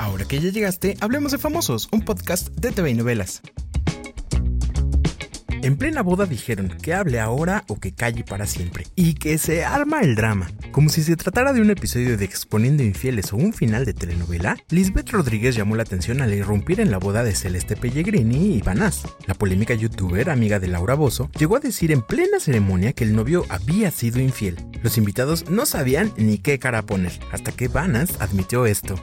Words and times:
Ahora 0.00 0.24
que 0.24 0.40
ya 0.40 0.48
llegaste, 0.48 0.96
hablemos 1.00 1.30
de 1.30 1.36
Famosos, 1.36 1.86
un 1.92 2.00
podcast 2.00 2.48
de 2.58 2.72
TV 2.72 2.94
novelas. 2.94 3.42
En 5.62 5.76
plena 5.76 6.00
boda 6.02 6.24
dijeron 6.24 6.70
que 6.82 6.94
hable 6.94 7.20
ahora 7.20 7.64
o 7.68 7.78
que 7.78 7.92
calle 7.92 8.24
para 8.24 8.46
siempre, 8.46 8.86
y 8.96 9.12
que 9.12 9.36
se 9.36 9.62
arma 9.62 10.00
el 10.00 10.14
drama. 10.14 10.50
Como 10.72 10.88
si 10.88 11.02
se 11.02 11.16
tratara 11.16 11.52
de 11.52 11.60
un 11.60 11.68
episodio 11.68 12.16
de 12.16 12.24
Exponiendo 12.24 12.82
Infieles 12.82 13.34
o 13.34 13.36
un 13.36 13.52
final 13.52 13.84
de 13.84 13.92
telenovela, 13.92 14.56
Lisbeth 14.70 15.10
Rodríguez 15.10 15.54
llamó 15.54 15.76
la 15.76 15.82
atención 15.82 16.22
al 16.22 16.32
irrumpir 16.32 16.80
en 16.80 16.90
la 16.90 16.96
boda 16.96 17.22
de 17.22 17.34
Celeste 17.34 17.76
Pellegrini 17.76 18.54
y 18.54 18.62
Vanás. 18.62 19.02
La 19.26 19.34
polémica 19.34 19.74
youtuber, 19.74 20.30
amiga 20.30 20.58
de 20.58 20.68
Laura 20.68 20.94
Bozo, 20.94 21.30
llegó 21.38 21.56
a 21.56 21.60
decir 21.60 21.92
en 21.92 22.00
plena 22.00 22.40
ceremonia 22.40 22.94
que 22.94 23.04
el 23.04 23.14
novio 23.14 23.44
había 23.50 23.90
sido 23.90 24.18
infiel. 24.18 24.56
Los 24.82 24.96
invitados 24.96 25.50
no 25.50 25.66
sabían 25.66 26.10
ni 26.16 26.38
qué 26.38 26.58
cara 26.58 26.86
poner, 26.86 27.12
hasta 27.32 27.52
que 27.52 27.68
Vanás 27.68 28.18
admitió 28.18 28.64
esto. 28.64 28.94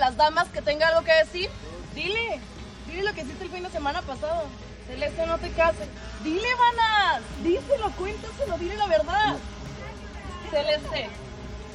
¿Hay 0.00 0.06
alguna 0.06 0.16
de 0.16 0.16
las 0.16 0.16
damas 0.16 0.48
que 0.48 0.62
tenga 0.62 0.88
algo 0.88 1.04
que 1.04 1.12
decir? 1.12 1.50
Dile. 1.94 2.40
Dile 2.86 3.02
lo 3.02 3.12
que 3.12 3.20
hiciste 3.20 3.44
el 3.44 3.50
fin 3.50 3.62
de 3.62 3.70
semana 3.70 4.00
pasado. 4.02 4.44
Celeste, 4.86 5.26
no 5.26 5.38
te 5.38 5.50
cases. 5.50 5.88
Dile, 6.24 6.48
Vanas. 6.58 7.22
Díselo, 7.44 7.90
cuéntaselo, 7.98 8.56
dile 8.58 8.76
la 8.76 8.86
verdad. 8.86 9.36
Celeste. 10.50 11.08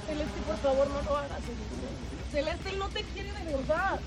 Celeste, 0.07 0.41
por 0.47 0.57
favor, 0.57 0.87
no 0.87 1.01
lo 1.03 1.17
hagas. 1.17 1.39
Celeste, 2.31 2.69
él 2.69 2.79
no 2.79 2.89
te 2.89 3.03
quiere 3.03 3.31
de 3.31 3.55
verdad. 3.57 3.99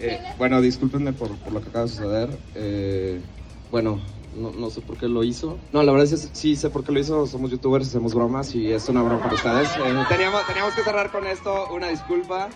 Eh, 0.00 0.20
bueno, 0.38 0.60
discúlpenme 0.60 1.12
por, 1.12 1.36
por, 1.36 1.52
lo 1.52 1.62
que 1.62 1.68
acaba 1.68 1.84
de 1.84 1.90
suceder. 1.90 2.38
Eh, 2.56 3.20
bueno, 3.70 4.00
no, 4.36 4.50
no, 4.50 4.70
sé 4.70 4.80
por 4.80 4.98
qué 4.98 5.06
lo 5.06 5.22
hizo. 5.22 5.58
No, 5.72 5.82
la 5.84 5.92
verdad 5.92 6.12
es 6.12 6.26
que 6.26 6.34
sí 6.34 6.56
sé 6.56 6.68
por 6.68 6.84
qué 6.84 6.90
lo 6.90 6.98
hizo. 6.98 7.26
Somos 7.28 7.50
youtubers, 7.50 7.88
hacemos 7.88 8.12
bromas 8.12 8.54
y 8.54 8.72
es 8.72 8.88
una 8.88 9.02
broma 9.02 9.22
para 9.22 9.34
ustedes. 9.34 9.68
Eh, 9.76 10.04
teníamos, 10.08 10.46
teníamos 10.46 10.74
que 10.74 10.82
cerrar 10.82 11.12
con 11.12 11.26
esto. 11.26 11.68
Una 11.72 11.88
disculpa 11.88 12.48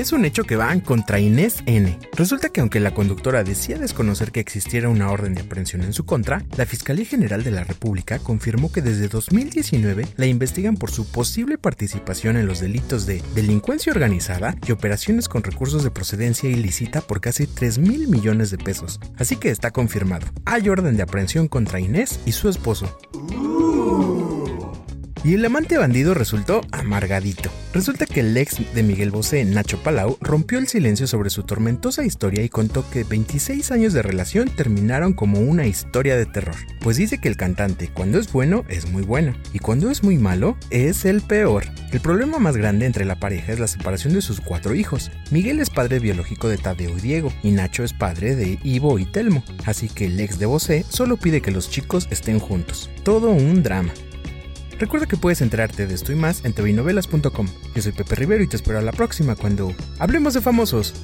es 0.00 0.12
un 0.12 0.24
hecho 0.24 0.44
que 0.44 0.56
van 0.56 0.80
contra 0.80 1.18
Inés 1.18 1.62
N. 1.66 1.98
Resulta 2.12 2.50
que 2.50 2.60
aunque 2.60 2.80
la 2.80 2.94
conductora 2.94 3.42
decía 3.42 3.78
desconocer 3.78 4.32
que 4.32 4.40
existiera 4.40 4.88
una 4.88 5.10
orden 5.10 5.34
de 5.34 5.42
aprehensión 5.42 5.82
en 5.82 5.92
su 5.92 6.04
contra, 6.04 6.44
la 6.56 6.66
Fiscalía 6.66 7.04
General 7.04 7.42
de 7.42 7.50
la 7.50 7.64
República 7.64 8.18
confirmó 8.18 8.70
que 8.70 8.82
desde 8.82 9.08
2019 9.08 10.06
la 10.16 10.26
investigan 10.26 10.76
por 10.76 10.90
su 10.90 11.10
posible 11.10 11.58
participación 11.58 12.36
en 12.36 12.46
los 12.46 12.60
delitos 12.60 13.06
de 13.06 13.22
delincuencia 13.34 13.92
organizada 13.92 14.56
y 14.66 14.72
operaciones 14.72 15.28
con 15.28 15.42
recursos 15.42 15.84
de 15.84 15.90
procedencia 15.90 16.48
ilícita 16.48 17.00
por 17.00 17.20
casi 17.20 17.46
3 17.46 17.78
mil 17.78 18.08
millones 18.08 18.50
de 18.50 18.58
pesos. 18.58 19.00
Así 19.16 19.36
que 19.36 19.50
está 19.50 19.70
confirmado. 19.70 20.26
Hay 20.44 20.68
orden 20.68 20.96
de 20.96 21.02
aprehensión 21.02 21.48
contra 21.48 21.80
Inés 21.80 22.20
y 22.26 22.32
su 22.32 22.48
esposo. 22.48 22.98
Y 25.24 25.34
el 25.34 25.44
amante 25.44 25.78
bandido 25.78 26.14
resultó 26.14 26.60
amargadito. 26.70 27.50
Resulta 27.74 28.06
que 28.06 28.20
el 28.20 28.36
ex 28.36 28.58
de 28.74 28.82
Miguel 28.82 29.10
Bosé, 29.10 29.44
Nacho 29.44 29.82
Palau, 29.82 30.16
rompió 30.20 30.58
el 30.58 30.68
silencio 30.68 31.06
sobre 31.06 31.30
su 31.30 31.42
tormentosa 31.42 32.04
historia 32.04 32.42
y 32.42 32.48
contó 32.48 32.88
que 32.90 33.04
26 33.04 33.70
años 33.72 33.92
de 33.92 34.02
relación 34.02 34.48
terminaron 34.48 35.12
como 35.12 35.40
una 35.40 35.66
historia 35.66 36.16
de 36.16 36.26
terror. 36.26 36.54
Pues 36.80 36.96
dice 36.96 37.18
que 37.18 37.28
el 37.28 37.36
cantante, 37.36 37.88
cuando 37.92 38.18
es 38.18 38.32
bueno, 38.32 38.64
es 38.68 38.90
muy 38.90 39.02
bueno, 39.02 39.34
y 39.52 39.58
cuando 39.58 39.90
es 39.90 40.02
muy 40.02 40.18
malo, 40.18 40.56
es 40.70 41.04
el 41.04 41.20
peor. 41.20 41.64
El 41.92 42.00
problema 42.00 42.38
más 42.38 42.56
grande 42.56 42.86
entre 42.86 43.04
la 43.04 43.18
pareja 43.18 43.52
es 43.52 43.58
la 43.58 43.66
separación 43.66 44.14
de 44.14 44.22
sus 44.22 44.40
cuatro 44.40 44.74
hijos. 44.74 45.10
Miguel 45.30 45.60
es 45.60 45.70
padre 45.70 45.98
biológico 45.98 46.48
de 46.48 46.58
Tadeo 46.58 46.96
y 46.96 47.00
Diego, 47.00 47.32
y 47.42 47.50
Nacho 47.50 47.82
es 47.82 47.92
padre 47.92 48.36
de 48.36 48.58
Ivo 48.62 48.98
y 48.98 49.04
Telmo, 49.04 49.42
así 49.66 49.88
que 49.88 50.06
el 50.06 50.20
ex 50.20 50.38
de 50.38 50.46
Bosé 50.46 50.84
solo 50.88 51.16
pide 51.16 51.40
que 51.40 51.50
los 51.50 51.70
chicos 51.70 52.08
estén 52.10 52.38
juntos. 52.38 52.88
Todo 53.02 53.30
un 53.30 53.62
drama. 53.62 53.92
Recuerda 54.78 55.06
que 55.06 55.16
puedes 55.16 55.40
enterarte 55.40 55.86
de 55.86 55.94
esto 55.94 56.12
y 56.12 56.14
más 56.14 56.44
en 56.44 56.52
tvinovelas.com. 56.52 57.48
Yo 57.74 57.82
soy 57.82 57.92
Pepe 57.92 58.14
Rivero 58.14 58.44
y 58.44 58.46
te 58.46 58.56
espero 58.56 58.78
a 58.78 58.82
la 58.82 58.92
próxima 58.92 59.34
cuando 59.34 59.74
hablemos 59.98 60.34
de 60.34 60.40
famosos. 60.40 60.94